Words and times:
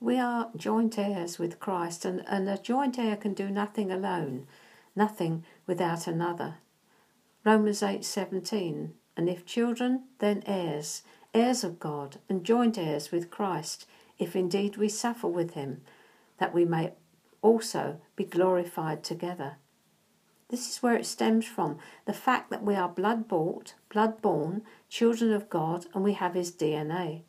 We 0.00 0.18
are 0.18 0.50
joint 0.56 0.98
heirs 0.98 1.38
with 1.38 1.60
Christ, 1.60 2.04
and, 2.04 2.24
and 2.26 2.48
a 2.48 2.58
joint 2.58 2.98
heir 2.98 3.16
can 3.16 3.32
do 3.32 3.48
nothing 3.48 3.90
alone, 3.90 4.46
nothing 4.94 5.44
without 5.66 6.06
another. 6.06 6.56
Romans 7.44 7.80
8:17 7.80 8.90
And 9.16 9.28
if 9.28 9.46
children, 9.46 10.04
then 10.18 10.42
heirs, 10.46 11.02
heirs 11.32 11.62
of 11.64 11.78
God, 11.78 12.18
and 12.28 12.44
joint 12.44 12.76
heirs 12.76 13.10
with 13.10 13.30
Christ, 13.30 13.86
if 14.18 14.34
indeed 14.34 14.76
we 14.76 14.88
suffer 14.88 15.28
with 15.28 15.54
him, 15.54 15.82
that 16.38 16.54
we 16.54 16.64
may 16.64 16.92
also 17.42 18.00
be 18.16 18.24
glorified 18.24 19.04
together. 19.04 19.56
This 20.48 20.70
is 20.70 20.82
where 20.82 20.96
it 20.96 21.06
stems 21.06 21.46
from 21.46 21.78
the 22.04 22.12
fact 22.12 22.50
that 22.50 22.62
we 22.62 22.74
are 22.74 22.88
blood 22.88 23.26
bought, 23.28 23.74
blood 23.88 24.20
born, 24.22 24.62
children 24.88 25.32
of 25.32 25.50
God, 25.50 25.86
and 25.94 26.04
we 26.04 26.12
have 26.12 26.34
his 26.34 26.52
DNA. 26.52 27.22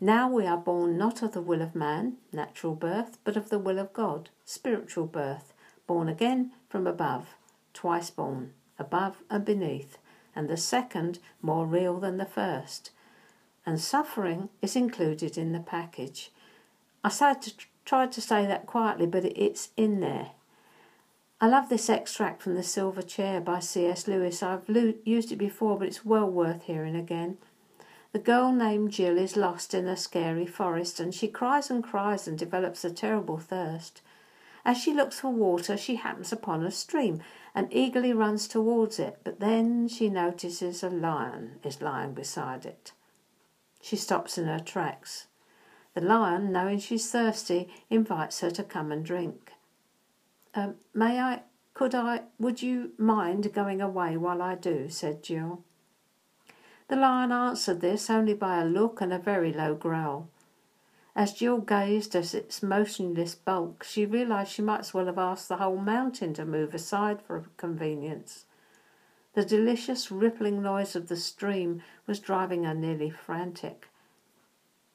Now 0.00 0.28
we 0.28 0.46
are 0.46 0.58
born 0.58 0.98
not 0.98 1.22
of 1.22 1.32
the 1.32 1.40
will 1.40 1.62
of 1.62 1.74
man, 1.74 2.18
natural 2.30 2.74
birth, 2.74 3.18
but 3.24 3.36
of 3.36 3.48
the 3.48 3.58
will 3.58 3.78
of 3.78 3.94
God, 3.94 4.28
spiritual 4.44 5.06
birth, 5.06 5.54
born 5.86 6.08
again 6.08 6.52
from 6.68 6.86
above, 6.86 7.34
twice 7.72 8.10
born, 8.10 8.52
above 8.78 9.22
and 9.30 9.44
beneath, 9.44 9.96
and 10.34 10.48
the 10.48 10.58
second 10.58 11.18
more 11.40 11.64
real 11.64 11.98
than 11.98 12.18
the 12.18 12.26
first. 12.26 12.90
And 13.64 13.80
suffering 13.80 14.50
is 14.60 14.76
included 14.76 15.38
in 15.38 15.52
the 15.52 15.60
package. 15.60 16.30
I 17.02 17.08
tried 17.86 18.12
to 18.12 18.20
say 18.20 18.44
that 18.44 18.66
quietly, 18.66 19.06
but 19.06 19.24
it's 19.24 19.70
in 19.78 20.00
there. 20.00 20.32
I 21.40 21.48
love 21.48 21.68
this 21.68 21.88
extract 21.88 22.42
from 22.42 22.54
The 22.54 22.62
Silver 22.62 23.02
Chair 23.02 23.40
by 23.40 23.60
C.S. 23.60 24.06
Lewis. 24.06 24.42
I've 24.42 24.68
used 25.04 25.32
it 25.32 25.36
before, 25.36 25.78
but 25.78 25.88
it's 25.88 26.04
well 26.04 26.30
worth 26.30 26.64
hearing 26.64 26.96
again. 26.96 27.38
The 28.16 28.22
girl 28.22 28.50
named 28.50 28.92
Jill 28.92 29.18
is 29.18 29.36
lost 29.36 29.74
in 29.74 29.86
a 29.86 29.94
scary 29.94 30.46
forest 30.46 31.00
and 31.00 31.14
she 31.14 31.28
cries 31.28 31.70
and 31.70 31.84
cries 31.84 32.26
and 32.26 32.38
develops 32.38 32.82
a 32.82 32.90
terrible 32.90 33.36
thirst. 33.36 34.00
As 34.64 34.78
she 34.78 34.94
looks 34.94 35.20
for 35.20 35.28
water, 35.28 35.76
she 35.76 35.96
happens 35.96 36.32
upon 36.32 36.64
a 36.64 36.70
stream 36.70 37.20
and 37.54 37.68
eagerly 37.70 38.14
runs 38.14 38.48
towards 38.48 38.98
it, 38.98 39.18
but 39.22 39.38
then 39.38 39.86
she 39.86 40.08
notices 40.08 40.82
a 40.82 40.88
lion 40.88 41.58
is 41.62 41.82
lying 41.82 42.14
beside 42.14 42.64
it. 42.64 42.92
She 43.82 43.96
stops 43.96 44.38
in 44.38 44.46
her 44.46 44.60
tracks. 44.60 45.26
The 45.92 46.00
lion, 46.00 46.50
knowing 46.50 46.78
she's 46.78 47.10
thirsty, 47.10 47.68
invites 47.90 48.40
her 48.40 48.50
to 48.52 48.64
come 48.64 48.92
and 48.92 49.04
drink. 49.04 49.52
Um, 50.54 50.76
may 50.94 51.20
I, 51.20 51.42
could 51.74 51.94
I, 51.94 52.22
would 52.38 52.62
you 52.62 52.92
mind 52.96 53.52
going 53.52 53.82
away 53.82 54.16
while 54.16 54.40
I 54.40 54.54
do? 54.54 54.88
said 54.88 55.22
Jill. 55.22 55.64
The 56.88 56.96
lion 56.96 57.32
answered 57.32 57.80
this 57.80 58.08
only 58.08 58.34
by 58.34 58.60
a 58.60 58.64
look 58.64 59.00
and 59.00 59.12
a 59.12 59.18
very 59.18 59.52
low 59.52 59.74
growl. 59.74 60.28
As 61.16 61.32
Jill 61.32 61.58
gazed 61.58 62.14
at 62.14 62.34
its 62.34 62.62
motionless 62.62 63.34
bulk, 63.34 63.82
she 63.82 64.04
realized 64.04 64.52
she 64.52 64.62
might 64.62 64.80
as 64.80 64.94
well 64.94 65.06
have 65.06 65.18
asked 65.18 65.48
the 65.48 65.56
whole 65.56 65.78
mountain 65.78 66.34
to 66.34 66.44
move 66.44 66.74
aside 66.74 67.22
for 67.22 67.46
convenience. 67.56 68.44
The 69.32 69.44
delicious 69.44 70.10
rippling 70.10 70.62
noise 70.62 70.94
of 70.94 71.08
the 71.08 71.16
stream 71.16 71.82
was 72.06 72.20
driving 72.20 72.64
her 72.64 72.74
nearly 72.74 73.10
frantic. 73.10 73.88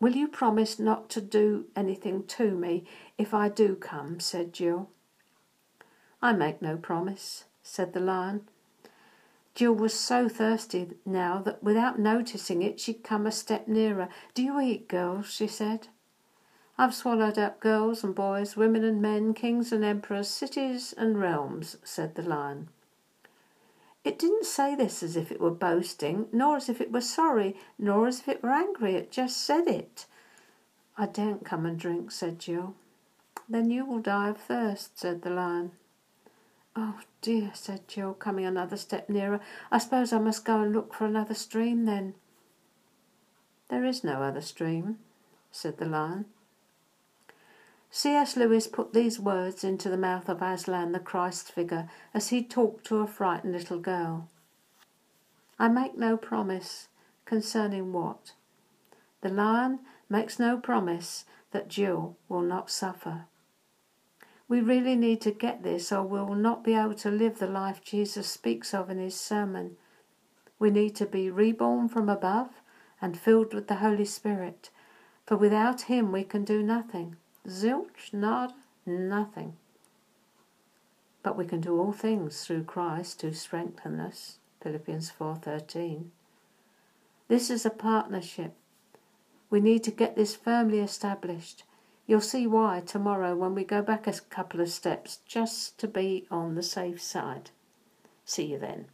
Will 0.00 0.16
you 0.16 0.28
promise 0.28 0.78
not 0.78 1.08
to 1.10 1.20
do 1.20 1.66
anything 1.74 2.24
to 2.24 2.50
me 2.52 2.84
if 3.18 3.32
I 3.32 3.48
do 3.48 3.74
come? 3.74 4.20
said 4.20 4.52
Jill. 4.52 4.90
I 6.20 6.32
make 6.32 6.60
no 6.60 6.76
promise, 6.76 7.44
said 7.62 7.92
the 7.92 8.00
lion. 8.00 8.48
Jill 9.54 9.74
was 9.74 9.92
so 9.92 10.28
thirsty 10.28 10.92
now 11.04 11.38
that 11.42 11.62
without 11.62 11.98
noticing 11.98 12.62
it, 12.62 12.80
she'd 12.80 13.04
come 13.04 13.26
a 13.26 13.32
step 13.32 13.68
nearer. 13.68 14.08
Do 14.34 14.42
you 14.42 14.58
eat, 14.60 14.88
girls? 14.88 15.30
she 15.30 15.46
said. 15.46 15.88
I've 16.78 16.94
swallowed 16.94 17.36
up 17.36 17.60
girls 17.60 18.02
and 18.02 18.14
boys, 18.14 18.56
women 18.56 18.82
and 18.82 19.02
men, 19.02 19.34
kings 19.34 19.72
and 19.72 19.84
emperors, 19.84 20.28
cities 20.28 20.94
and 20.96 21.20
realms, 21.20 21.76
said 21.84 22.14
the 22.14 22.22
lion. 22.22 22.68
It 24.04 24.18
didn't 24.18 24.46
say 24.46 24.74
this 24.74 25.02
as 25.02 25.16
if 25.16 25.30
it 25.30 25.40
were 25.40 25.50
boasting, 25.50 26.28
nor 26.32 26.56
as 26.56 26.68
if 26.68 26.80
it 26.80 26.90
were 26.90 27.02
sorry, 27.02 27.56
nor 27.78 28.08
as 28.08 28.20
if 28.20 28.28
it 28.28 28.42
were 28.42 28.50
angry. 28.50 28.94
It 28.94 29.12
just 29.12 29.36
said 29.36 29.68
it. 29.68 30.06
I 30.96 31.06
daren't 31.06 31.44
come 31.44 31.66
and 31.66 31.78
drink, 31.78 32.10
said 32.10 32.38
Jill. 32.38 32.74
Then 33.48 33.70
you 33.70 33.84
will 33.84 34.00
die 34.00 34.30
of 34.30 34.38
thirst, 34.38 34.98
said 34.98 35.22
the 35.22 35.30
lion. 35.30 35.72
Oh 36.94 37.00
dear, 37.22 37.52
said 37.54 37.88
Jill, 37.88 38.12
coming 38.12 38.44
another 38.44 38.76
step 38.76 39.08
nearer. 39.08 39.40
I 39.70 39.78
suppose 39.78 40.12
I 40.12 40.18
must 40.18 40.44
go 40.44 40.60
and 40.60 40.74
look 40.74 40.92
for 40.92 41.06
another 41.06 41.32
stream 41.32 41.86
then. 41.86 42.14
There 43.68 43.84
is 43.84 44.04
no 44.04 44.22
other 44.22 44.42
stream, 44.42 44.98
said 45.50 45.78
the 45.78 45.86
lion. 45.86 46.26
C.S. 47.90 48.36
Lewis 48.36 48.66
put 48.66 48.92
these 48.92 49.18
words 49.18 49.64
into 49.64 49.88
the 49.88 49.96
mouth 49.96 50.28
of 50.28 50.42
Aslan, 50.42 50.92
the 50.92 50.98
Christ 50.98 51.50
figure, 51.50 51.88
as 52.12 52.28
he 52.28 52.42
talked 52.42 52.84
to 52.86 52.98
a 52.98 53.06
frightened 53.06 53.54
little 53.54 53.78
girl. 53.78 54.28
I 55.58 55.68
make 55.68 55.96
no 55.96 56.18
promise 56.18 56.88
concerning 57.24 57.92
what? 57.94 58.32
The 59.22 59.30
lion 59.30 59.80
makes 60.10 60.38
no 60.38 60.58
promise 60.58 61.24
that 61.52 61.68
Jill 61.68 62.16
will 62.28 62.42
not 62.42 62.70
suffer. 62.70 63.26
We 64.52 64.60
really 64.60 64.96
need 64.96 65.22
to 65.22 65.30
get 65.30 65.62
this, 65.62 65.90
or 65.90 66.02
we 66.02 66.18
will 66.18 66.34
not 66.34 66.62
be 66.62 66.74
able 66.74 66.96
to 66.96 67.10
live 67.10 67.38
the 67.38 67.46
life 67.46 67.82
Jesus 67.82 68.26
speaks 68.26 68.74
of 68.74 68.90
in 68.90 68.98
his 68.98 69.18
sermon. 69.18 69.78
We 70.58 70.70
need 70.70 70.94
to 70.96 71.06
be 71.06 71.30
reborn 71.30 71.88
from 71.88 72.10
above 72.10 72.50
and 73.00 73.18
filled 73.18 73.54
with 73.54 73.68
the 73.68 73.76
Holy 73.76 74.04
Spirit, 74.04 74.68
for 75.24 75.38
without 75.38 75.88
him 75.92 76.12
we 76.12 76.22
can 76.22 76.44
do 76.44 76.62
nothing. 76.62 77.16
Zilch, 77.48 78.12
nada, 78.12 78.52
nothing. 78.84 79.56
But 81.22 81.38
we 81.38 81.46
can 81.46 81.62
do 81.62 81.78
all 81.78 81.92
things 81.92 82.44
through 82.44 82.64
Christ 82.64 83.22
who 83.22 83.32
strengthens 83.32 84.00
us. 84.00 84.38
Philippians 84.60 85.10
4:13. 85.10 86.10
This 87.28 87.48
is 87.48 87.64
a 87.64 87.70
partnership. 87.70 88.52
We 89.48 89.60
need 89.60 89.82
to 89.84 89.90
get 89.90 90.14
this 90.14 90.36
firmly 90.36 90.80
established. 90.80 91.64
You'll 92.12 92.20
see 92.20 92.46
why 92.46 92.82
tomorrow 92.84 93.34
when 93.34 93.54
we 93.54 93.64
go 93.64 93.80
back 93.80 94.06
a 94.06 94.12
couple 94.12 94.60
of 94.60 94.68
steps 94.68 95.20
just 95.24 95.78
to 95.78 95.88
be 95.88 96.26
on 96.30 96.56
the 96.56 96.62
safe 96.62 97.00
side. 97.00 97.52
See 98.26 98.44
you 98.44 98.58
then. 98.58 98.88